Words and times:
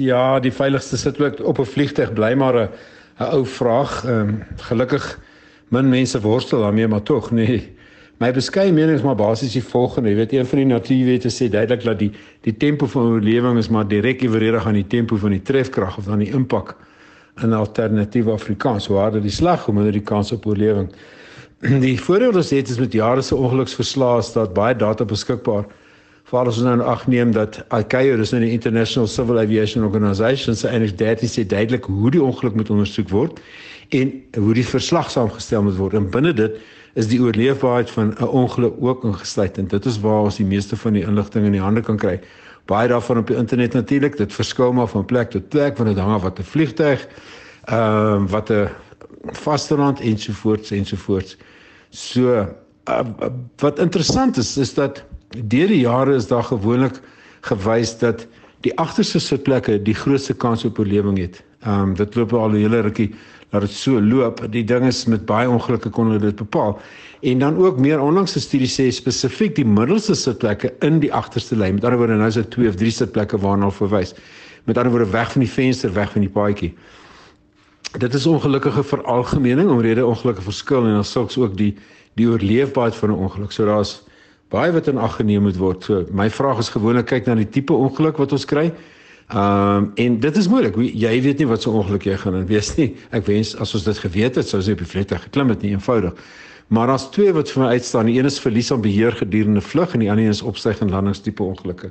Ja, 0.00 0.40
die 0.40 0.52
veiligste 0.56 0.96
sitplek 0.96 1.42
op 1.44 1.58
'n 1.60 1.68
vliegtyg 1.68 2.12
bly 2.16 2.32
maar 2.34 2.56
'n 2.56 2.68
'n 3.20 3.28
ou 3.36 3.44
vraag. 3.46 4.04
Ehm 4.04 4.28
um, 4.28 4.44
gelukkig 4.56 5.18
min 5.68 5.88
mense 5.88 6.20
worstel 6.20 6.60
daarmee, 6.60 6.88
maar 6.88 7.02
tog 7.02 7.30
nee. 7.30 7.76
My 8.16 8.32
beskeie 8.32 8.72
mening 8.72 8.96
is 8.96 9.02
maar 9.02 9.14
basies 9.14 9.52
die 9.52 9.64
volgende, 9.64 10.08
jy 10.08 10.14
weet 10.16 10.32
een 10.32 10.46
van 10.46 10.58
die 10.58 10.66
natuurwette 10.66 11.28
sê 11.28 11.50
duidelik 11.50 11.84
dat 11.84 11.98
die 11.98 12.12
die 12.40 12.56
tempo 12.56 12.86
van 12.86 13.02
oorlewing 13.02 13.58
is 13.58 13.68
maar 13.68 13.88
direk 13.88 14.22
ewenig 14.22 14.66
aan 14.66 14.80
die 14.80 14.86
tempo 14.86 15.16
van 15.16 15.30
die 15.30 15.42
trefkrag 15.42 15.98
of 15.98 16.04
dan 16.04 16.18
die 16.18 16.32
impak 16.32 16.76
in 17.42 17.52
alternatiewe 17.52 18.32
Afrikaans. 18.32 18.86
Hoe 18.86 18.96
harder 18.96 19.20
die 19.22 19.30
slag, 19.30 19.64
hoe 19.64 19.74
minder 19.74 19.92
die 19.92 20.00
kans 20.02 20.32
op 20.32 20.46
oorlewing. 20.46 20.92
Die 21.60 22.00
voordeel 22.00 22.38
is 22.38 22.48
dit 22.48 22.68
is 22.68 22.78
met 22.78 22.92
jare 22.92 23.22
se 23.22 23.36
ongeluksverslae 23.36 24.22
dat 24.34 24.54
baie 24.54 24.76
data 24.76 25.04
beskikbaar 25.04 25.64
is 25.64 25.81
Veral 26.32 26.48
as 26.48 26.62
ons 26.62 26.64
nou 26.64 26.84
ag 26.88 27.02
neem 27.12 27.32
dat 27.36 27.58
ICAO, 27.76 28.14
dis 28.16 28.30
nou 28.32 28.38
die 28.40 28.54
International 28.54 29.08
Civil 29.10 29.42
Aviation 29.42 29.82
Organization, 29.84 30.56
se 30.56 30.70
enig 30.70 30.94
data 30.96 31.28
sê 31.28 31.42
duidelik 31.44 31.84
hoe 31.92 32.12
die 32.14 32.22
ongeluk 32.24 32.56
moet 32.56 32.70
ondersoek 32.72 33.10
word 33.12 33.42
en 33.92 34.14
hoe 34.38 34.54
die 34.56 34.64
verslag 34.64 35.10
saamgestel 35.12 35.66
moet 35.66 35.76
word. 35.76 35.98
En 35.98 36.06
binne 36.14 36.32
dit 36.38 36.56
is 36.96 37.10
die 37.10 37.20
oorleefbaarheid 37.20 37.92
van 37.92 38.14
'n 38.16 38.32
ongeluk 38.44 38.80
ook 38.80 39.04
ingesluit 39.10 39.60
en 39.60 39.68
dit 39.68 39.90
is 39.92 40.00
waar 40.00 40.24
ons 40.30 40.40
die 40.40 40.48
meeste 40.48 40.76
van 40.76 40.96
die 40.96 41.04
inligting 41.04 41.44
in 41.44 41.52
die 41.52 41.60
hande 41.60 41.84
kan 41.84 42.00
kry. 42.00 42.16
Baie 42.64 42.88
daarvan 42.88 43.18
op 43.18 43.26
die 43.26 43.36
internet 43.36 43.72
natuurlik, 43.72 44.16
dit 44.16 44.32
verskil 44.32 44.72
maar 44.72 44.88
van 44.88 45.04
plek 45.04 45.30
tot 45.30 45.48
plek 45.48 45.76
wanneer 45.76 45.94
dit 45.94 46.04
hang 46.04 46.14
af 46.14 46.22
wat 46.22 46.38
'n 46.38 46.48
vliegtyg 46.48 47.08
ehm 47.68 48.24
uh, 48.24 48.30
wat 48.30 48.50
'n 48.50 48.68
vasteland 49.36 50.00
ensovoorts 50.00 50.70
ensovoorts. 50.70 51.36
So 51.90 52.46
uh, 52.88 53.00
wat 53.56 53.78
interessant 53.78 54.36
is 54.36 54.56
is 54.56 54.74
dat 54.74 55.04
Deur 55.36 55.66
die 55.66 55.80
jare 55.80 56.14
is 56.14 56.26
daar 56.26 56.44
gewoonlik 56.44 57.00
gewys 57.40 57.98
dat 57.98 58.26
die 58.60 58.72
agterste 58.78 59.18
sitplekke 59.18 59.78
die 59.82 59.94
grootste 59.94 60.34
kans 60.34 60.64
op 60.64 60.78
oorlewing 60.78 61.18
het. 61.18 61.42
Ehm 61.62 61.80
um, 61.80 61.94
dit 61.94 62.14
loop 62.14 62.32
al 62.32 62.50
'n 62.50 62.62
hele 62.62 62.80
rukkie 62.80 63.14
dat 63.50 63.60
dit 63.60 63.70
so 63.70 64.00
loop. 64.00 64.40
Die 64.50 64.64
ding 64.64 64.86
is 64.86 65.04
met 65.04 65.24
baie 65.24 65.48
ongelukke 65.48 65.88
kon 65.88 66.06
hulle 66.06 66.18
dit 66.18 66.36
bepaal. 66.36 66.80
En 67.20 67.38
dan 67.38 67.56
ook 67.56 67.78
meer 67.78 68.00
onlangs 68.00 68.36
'n 68.36 68.40
studie 68.40 68.68
sê 68.68 68.92
spesifiek 68.92 69.54
die 69.54 69.64
middelste 69.64 70.14
sitplekke 70.14 70.72
in 70.80 71.00
die 71.00 71.12
agterste 71.12 71.56
lyn. 71.56 71.74
Met 71.74 71.84
ander 71.84 71.98
woorde 71.98 72.14
nou 72.14 72.28
is 72.28 72.34
dit 72.34 72.50
2 72.50 72.68
of 72.68 72.74
3 72.74 72.90
sitplekke 72.90 73.38
waarna 73.38 73.64
hulle 73.64 73.76
verwys. 73.76 74.14
Met 74.64 74.76
ander 74.78 74.92
woorde 74.92 75.10
weg 75.10 75.32
van 75.32 75.40
die 75.40 75.50
venster, 75.50 75.92
weg 75.92 76.12
van 76.12 76.20
die 76.20 76.30
paadjie. 76.30 76.74
Dit 77.98 78.14
is 78.14 78.26
ongelukkige 78.26 78.82
veralgemening 78.82 79.70
omrede 79.70 80.06
ongelukke 80.06 80.42
verskil 80.42 80.84
en 80.84 80.92
dan 80.92 81.04
sulks 81.04 81.38
ook 81.38 81.56
die 81.56 81.76
die 82.14 82.28
oorleefbaarheid 82.28 82.94
van 82.94 83.10
'n 83.10 83.14
ongeluk. 83.14 83.52
So 83.52 83.64
daar's 83.64 84.02
baie 84.52 84.72
wat 84.72 84.88
in 84.92 85.00
ag 85.00 85.16
geneem 85.16 85.46
moet 85.46 85.56
word. 85.60 85.84
So 85.84 86.04
my 86.12 86.28
vraag 86.30 86.60
is 86.60 86.72
gewoonlik 86.72 87.08
kyk 87.10 87.26
na 87.28 87.38
die 87.40 87.48
tipe 87.48 87.74
ongeluk 87.74 88.20
wat 88.20 88.32
ons 88.36 88.44
kry. 88.48 88.70
Ehm 89.32 89.88
um, 89.88 89.90
en 89.96 90.20
dit 90.20 90.36
is 90.36 90.48
moeilik. 90.48 90.76
Jy 90.76 91.12
weet 91.24 91.40
nie 91.40 91.48
wat 91.48 91.64
so 91.64 91.72
ongeluk 91.72 92.04
jy 92.04 92.16
gaan 92.20 92.42
wees 92.46 92.74
nie. 92.76 92.92
Ek 93.16 93.24
wens 93.30 93.54
as 93.56 93.72
ons 93.74 93.86
dit 93.88 93.98
geweet 94.04 94.36
het, 94.36 94.48
sou 94.48 94.60
ons 94.60 94.72
op 94.74 94.82
die 94.82 94.90
vliegtuig 94.94 95.22
geklim 95.28 95.52
het 95.54 95.62
nie 95.64 95.72
eenvoudig. 95.72 96.18
Maar 96.72 96.92
daar's 96.92 97.08
twee 97.12 97.32
wat 97.32 97.50
vir 97.52 97.62
my 97.62 97.68
uitstaan. 97.76 98.08
Die 98.08 98.18
een 98.18 98.28
is 98.28 98.40
verlies 98.40 98.72
aan 98.72 98.84
beheer 98.84 99.12
gedurende 99.12 99.60
vlug 99.60 99.94
en 99.94 100.04
die 100.04 100.10
ander 100.10 100.28
is 100.28 100.42
opstyg 100.42 100.80
en 100.80 100.92
landingstipe 100.92 101.42
ongelukke. 101.42 101.90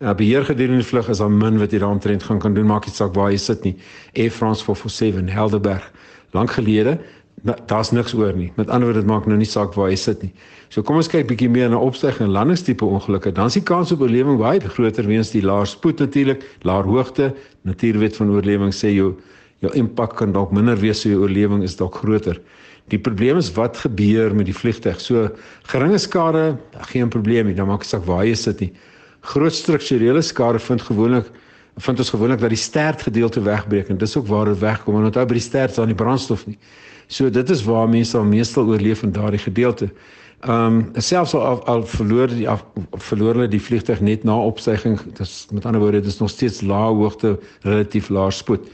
Ja, 0.00 0.14
beheer 0.14 0.44
gedurende 0.44 0.84
vlug 0.84 1.08
is 1.08 1.18
dan 1.18 1.36
min 1.36 1.58
wat 1.58 1.72
jy 1.72 1.80
daaromtrent 1.82 2.22
gaan 2.22 2.38
kan 2.38 2.54
doen. 2.54 2.66
Maak 2.68 2.86
nie 2.86 2.94
saak 2.94 3.14
waar 3.16 3.30
jy 3.32 3.40
sit 3.40 3.64
nie. 3.64 3.74
Air 4.14 4.30
France 4.30 4.64
447 4.64 5.32
Helderberg. 5.34 5.92
Lank 6.36 6.50
gelede 6.56 6.98
daar's 7.42 7.90
niks 7.90 8.14
oor 8.14 8.32
nie. 8.34 8.52
Met 8.56 8.68
ander 8.68 8.88
woorde, 8.88 9.02
dit 9.02 9.10
maak 9.10 9.26
nou 9.26 9.36
nie 9.38 9.48
saak 9.48 9.74
waar 9.78 9.90
jy 9.92 9.96
sit 10.00 10.22
nie. 10.22 10.30
So 10.74 10.82
kom 10.82 10.98
ons 11.00 11.08
kyk 11.10 11.28
bietjie 11.30 11.48
meer 11.52 11.70
na 11.70 11.80
opstyg 11.80 12.20
en 12.24 12.32
landingstipe 12.34 12.84
ongelukke. 12.84 13.32
Dan 13.34 13.50
is 13.50 13.58
die 13.58 13.64
kans 13.64 13.92
op 13.94 14.02
oorlewing 14.04 14.38
baie 14.40 14.60
groter 14.60 15.06
weens 15.06 15.32
die 15.34 15.42
laer 15.44 15.68
spoed 15.68 16.02
natuurlik, 16.02 16.44
laer 16.66 16.88
hoogte. 16.88 17.30
Natuurwet 17.68 18.16
van 18.18 18.32
oorlewing 18.34 18.74
sê 18.74 18.92
jou 18.94 19.14
jou 19.64 19.72
impak 19.74 20.14
kan 20.20 20.30
dalk 20.32 20.52
minder 20.54 20.78
wees, 20.78 21.00
so 21.02 21.10
jou 21.10 21.24
oorlewing 21.24 21.64
is 21.66 21.74
dalk 21.78 21.96
groter. 21.98 22.38
Die 22.92 22.98
probleem 22.98 23.40
is 23.40 23.50
wat 23.56 23.76
gebeur 23.76 24.34
met 24.34 24.46
die 24.46 24.54
vliegtyg. 24.54 25.00
So 25.02 25.26
geringe 25.72 25.98
skade, 25.98 26.52
geen 26.92 27.10
probleem 27.10 27.50
nie. 27.50 27.56
Dan 27.58 27.68
maak 27.68 27.82
dit 27.84 27.90
saak 27.90 28.06
waar 28.06 28.24
jy 28.24 28.36
sit 28.38 28.62
nie. 28.62 28.70
Groot 29.34 29.54
strukturele 29.54 30.22
skade 30.22 30.62
vind 30.62 30.84
gewoonlik 30.86 31.26
vind 31.78 31.98
ons 31.98 32.10
gewoonlik 32.10 32.40
dat 32.40 32.52
die 32.54 32.58
stert 32.58 33.02
gedeelte 33.02 33.42
wegbreek 33.42 33.88
en 33.88 33.98
dis 33.98 34.16
ook 34.16 34.26
waar 34.26 34.44
dit 34.50 34.58
wegkom 34.58 34.94
want 34.94 35.10
onthou 35.10 35.26
by 35.26 35.38
die 35.38 35.44
stert 35.44 35.70
is 35.70 35.76
daar 35.76 35.86
nie 35.86 35.98
brandstof 35.98 36.46
nie. 36.46 36.58
So 37.08 37.30
dit 37.30 37.50
is 37.50 37.64
waar 37.64 37.88
mense 37.88 38.16
al 38.18 38.24
meestal 38.24 38.66
oorleef 38.68 39.02
in 39.02 39.12
daardie 39.12 39.40
gedeelte. 39.40 39.88
Ehm 40.40 40.76
um, 40.78 41.02
selfs 41.02 41.34
al, 41.34 41.62
al 41.66 41.82
verloor 41.86 42.28
die 42.30 42.48
af, 42.48 42.64
verloor 42.90 43.34
hulle 43.34 43.48
die 43.50 43.62
vliegtuig 43.62 44.00
net 44.00 44.24
na 44.24 44.36
opstyging. 44.38 44.98
Dis 45.18 45.46
met 45.50 45.66
ander 45.66 45.80
woorde 45.80 46.00
dis 46.00 46.18
nog 46.18 46.30
steeds 46.30 46.60
lae 46.62 46.92
hoogte 46.94 47.38
relatief 47.62 48.08
lae 48.08 48.30
spoed. 48.30 48.68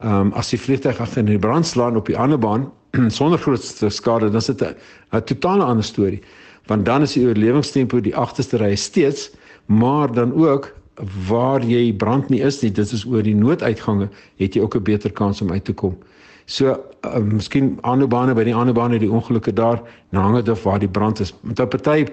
Ehm 0.00 0.28
um, 0.28 0.32
as 0.32 0.54
die 0.54 0.60
vliegtuig 0.60 1.00
agter 1.00 1.20
in 1.20 1.32
die 1.34 1.38
brand 1.38 1.66
slaan 1.66 1.96
op 1.96 2.06
die 2.06 2.16
ander 2.16 2.38
baan 2.38 2.70
sonder 3.18 3.38
groot 3.38 3.84
skade, 3.88 4.30
dan 4.30 4.40
is 4.40 4.46
dit 4.46 4.62
'n 4.62 5.24
totale 5.24 5.64
ander 5.64 5.84
storie. 5.84 6.22
Want 6.66 6.86
dan 6.86 7.02
is 7.02 7.12
die 7.12 7.26
oorlewingstempo 7.26 8.00
die 8.00 8.16
agterste 8.16 8.56
ry 8.56 8.74
steeds, 8.74 9.30
maar 9.66 10.12
dan 10.12 10.32
ook 10.34 10.72
waar 11.26 11.64
jy 11.64 11.92
brand 11.98 12.28
nie 12.28 12.40
is 12.40 12.60
nie, 12.62 12.70
dit 12.70 12.92
is 12.92 13.04
oor 13.04 13.22
die 13.22 13.34
nooduitgange, 13.34 14.08
het 14.38 14.54
jy 14.54 14.62
ook 14.62 14.76
'n 14.76 14.82
beter 14.82 15.12
kans 15.12 15.40
om 15.42 15.50
uit 15.50 15.64
te 15.64 15.72
kom. 15.72 15.96
So, 16.46 16.76
uh, 17.04 17.18
miskien 17.18 17.78
ander 17.82 18.08
bane 18.08 18.34
by 18.34 18.44
die 18.44 18.54
ander 18.54 18.74
bane 18.74 18.98
die 18.98 19.10
ongelukke 19.10 19.52
daar, 19.52 19.80
hang 20.10 20.34
dit 20.36 20.48
af 20.48 20.62
waar 20.62 20.78
die 20.78 20.88
brand 20.88 21.20
is. 21.20 21.34
Met 21.42 21.60
'n 21.60 21.68
party 21.68 22.06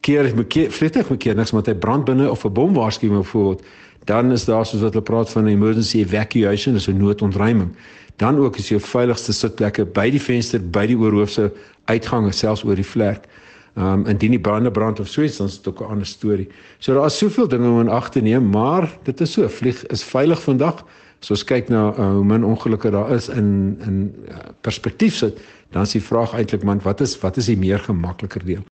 keer 0.00 0.24
is 0.24 0.34
mekeer 0.34 0.70
vliegtuig 0.70 1.10
mekeer 1.10 1.34
niks 1.34 1.52
met 1.52 1.68
'n 1.68 1.78
brand 1.78 2.04
binne 2.04 2.30
of 2.30 2.44
'n 2.44 2.52
bom 2.52 2.74
waarskuwing 2.74 3.20
bijvoorbeeld, 3.20 3.62
dan 4.04 4.32
is 4.32 4.44
daar 4.44 4.66
soos 4.66 4.80
wat 4.80 4.92
hulle 4.92 5.04
praat 5.04 5.30
van 5.30 5.44
'n 5.44 5.48
emergency 5.48 5.98
evacuation, 5.98 6.74
dis 6.74 6.88
'n 6.88 6.96
noodontruiming. 6.96 7.70
Dan 8.16 8.38
ook 8.38 8.56
is 8.56 8.68
jou 8.68 8.80
veiligste 8.80 9.32
sitplekke 9.32 9.84
by 9.84 10.10
die 10.10 10.20
venster, 10.20 10.60
by 10.70 10.86
die 10.86 10.98
oorhoofse 10.98 11.52
uitgange, 11.84 12.32
selfs 12.32 12.64
oor 12.64 12.74
die 12.74 12.86
vlek. 12.86 13.26
Ehm 13.74 13.86
um, 13.86 14.06
indien 14.06 14.30
die 14.30 14.40
brande 14.40 14.70
brand 14.70 15.00
of 15.00 15.08
so 15.08 15.22
iets, 15.22 15.36
dan 15.36 15.46
is 15.46 15.56
dit 15.56 15.68
ook 15.68 15.80
'n 15.80 15.90
ander 15.90 16.06
storie. 16.06 16.48
So 16.78 16.94
daar 16.94 17.06
is 17.06 17.18
soveel 17.18 17.48
dinge 17.48 17.68
om 17.68 17.80
in 17.80 17.88
ag 17.88 18.10
te 18.10 18.20
neem, 18.20 18.50
maar 18.50 18.98
dit 19.02 19.20
is 19.20 19.32
so, 19.32 19.48
vlieg 19.48 19.86
is 19.86 20.04
veilig 20.04 20.42
vandag. 20.42 20.84
So 21.18 21.32
as 21.32 21.44
kyk 21.44 21.68
na 21.68 21.94
uh, 21.94 22.10
hoe 22.12 22.24
min 22.24 22.44
ongelukke 22.44 22.90
daar 22.90 23.10
is 23.10 23.28
in 23.28 23.78
in 23.86 24.14
uh, 24.28 24.36
perspektief 24.60 25.14
sit, 25.14 25.40
dan 25.70 25.82
is 25.82 25.92
die 25.92 26.02
vraag 26.02 26.34
eintlik 26.34 26.62
man, 26.62 26.80
wat 26.82 27.00
is 27.00 27.20
wat 27.20 27.36
is 27.36 27.46
die 27.46 27.56
meer 27.56 27.78
gemakliker 27.78 28.44
deel? 28.44 28.64